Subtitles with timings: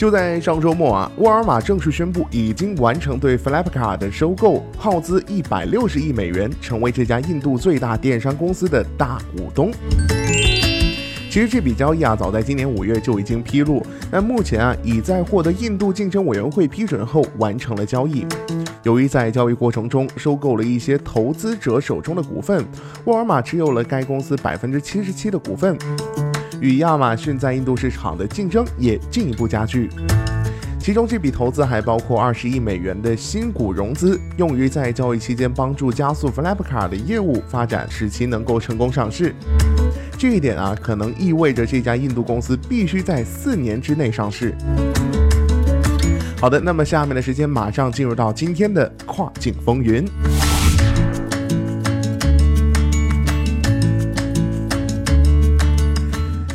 [0.00, 9.70] 就在上周末啊，沃尔玛正式宣布已经完成对 Flipkart 的收购，耗资一百六十亿美元，成为这家印度最大电商公司的大股东。
[11.30, 18.24] 其实这笔交易啊，早在今年五月就已经披露，但目前啊，已在获得印度竞争委员会批准后完成了交易。
[18.84, 22.64] 由于在交易过程中收购了一些投资者手中的股份，
[23.04, 25.76] 沃尔玛持有了该公司百分之七十七的股份。
[26.60, 29.88] 与亚马逊在印度市场的竞争也进一步加剧。
[30.78, 39.34] 其中这笔投资还包括二十亿美元的新股融资，用于在交易期间帮助加速 Flipkart 的业务发展，使其能够成功上市。
[40.18, 44.54] 这一点啊，可能意味着这家印度公司必须在四年之内上市。
[46.40, 50.04] 好的，那么下面的时间马上进入到今天的跨境风云。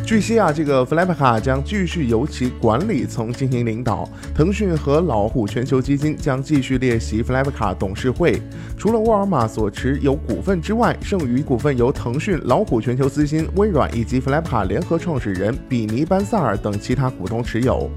[0.05, 4.07] 据悉啊，这个 f l i p k a 将继续由其管理层进行领导。
[4.35, 8.39] 腾讯和老虎全球基金将继续列席 f l i p k a 董事会。
[8.77, 17.89] 除了沃尔玛所持有股份之外，剩余股份由腾讯、老虎全球资金、微软以及 f l i p k a 联合创始人比尼班萨尔等其他股东持有。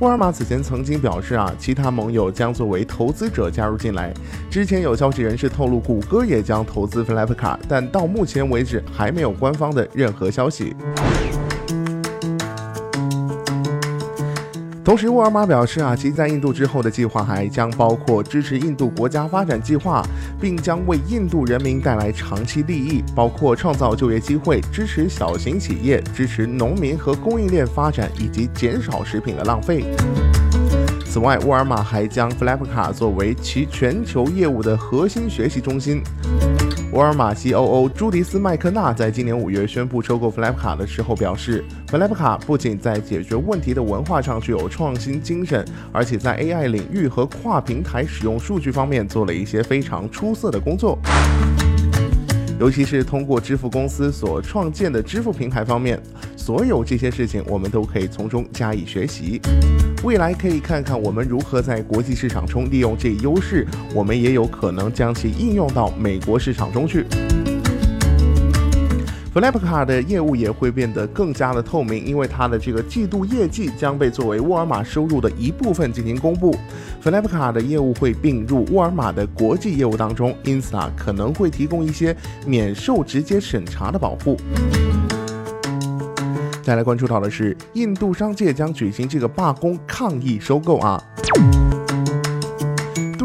[0.00, 4.12] 沃尔玛此前曾经表示啊，其他盟友将作为投资者加入进来。
[4.50, 10.76] 之前有消息人士透露，谷歌也将投资 f l i p k a 但到目前为止还没有官方的任何消息。
[14.86, 20.00] 同时，沃尔玛表示啊，其在印度之后的计划还将包括支持印度国家发展计划，
[20.40, 29.84] 并将为印度人民带来长期利益，包括创造就业机会、支持小型企业、支持农民和供应链发展以及减少食品的浪费。
[31.16, 36.02] 此外，沃尔玛还将 Flipkart 作为其全球业务的核心学习中心。
[36.92, 37.88] 沃尔玛 C.O.O.
[37.88, 50.98] 朱迪斯·麦克纳在今年五月宣布收购 Flipkart 的时候表示，Flipkart 不仅在解决问题的文化上具有创新精神，而且在 AI 领域和跨平台使用数据方面做了一些非常出色的工作。
[52.58, 56.00] 尤其是通过支付公司所创建的支付平台方面，
[56.36, 59.40] 所有这些事情我们都可以从中加以学习。
[60.02, 67.04] 未来可以看看我们如何在国际市场中利用这一优势，我们也有可能将其应用到美国市场中去。
[69.36, 76.56] Flipkart 的业务也会变得更加的透明，因为它的这个季度业绩将被作为沃尔玛收入的一部分进行公布。
[77.04, 82.16] Flipkart 的业务会并入沃尔玛的国际业务当中，因此啊可能会提供一些
[82.46, 84.38] 免受直接审查的保护。
[86.62, 90.98] 再来关注到的是，印度商界将举行这个罢工抗议收购啊。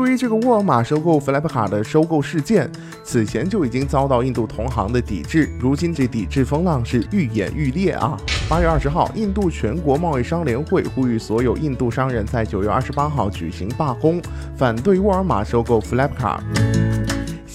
[0.02, 2.68] 对于这个沃尔玛收购 Flipkart 的收购事件，
[3.04, 8.18] 此前就已经遭到印度同行的抵制，如今这抵制风浪是愈演愈烈啊！
[8.50, 14.20] 八月二十号，印度全国贸易商联会呼吁所有印度商人在九月二十八号举行罢工，
[14.58, 17.01] 反对沃尔玛收购 Flipkart。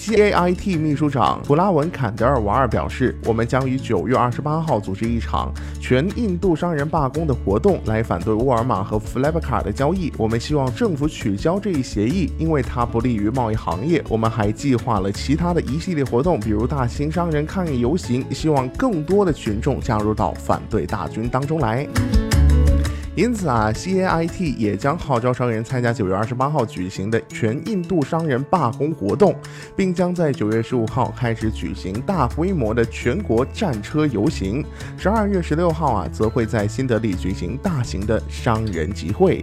[0.07, 10.13] G A I T 秘书长普拉文坎德尔瓦尔表示：“我们将于九月二十八号组织一场全印度商人罢工的活动，来反对沃尔玛和 f l i p k a r 的交易。
[10.17, 14.01] 我们希望政府取消这一协议，因为它不利于贸易行业。
[14.09, 21.85] 我们还计划了其他的一系列活动，比如大型商人抗议游行，希望更多的群众加入到反对大军当中来。”
[23.17, 29.35] 因此啊，CAIT 也将号召商人参加九月二十八号举行的全印度商人罢工活动，
[29.75, 34.63] 并将在九月十五号开始举行大规模的全国战车游行。
[34.99, 39.43] 十二月十六号啊，则会在新德里举行大型的商人集会。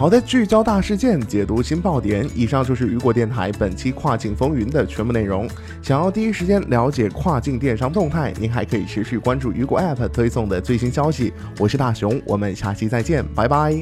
[0.00, 2.26] 好的，聚焦大事件，解读新爆点。
[2.34, 5.46] 以上就是雨果电台本期跨境风云的全部内容。
[5.82, 11.34] 想要第一时间了解跨境电商动态，您还可以持续关注雨果 App 推送的最新消息。
[11.58, 13.74] 我是大熊，我们下期再见，拜拜。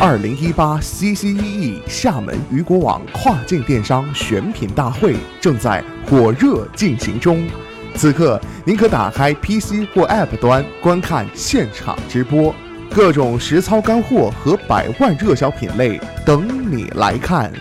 [0.00, 7.46] 二零一八 CCEE 厦门雨果网跨境电商选品大会正在火热进行中。
[7.94, 12.54] 此刻，您可打开 PC 或 App 端观看现场直播，
[12.92, 17.52] 各种实操干货和百万热销品类等你来看。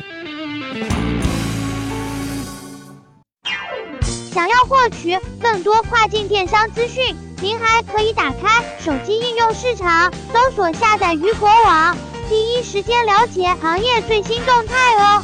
[4.34, 11.96] 想要获取更多跨境电商资讯，您还可以打开手机应用市场，搜索下载鱼果网，
[12.30, 15.24] 第一时间了解行业最新动态哦。